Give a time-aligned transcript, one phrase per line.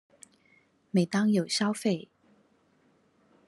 [0.89, 2.07] 每當有消費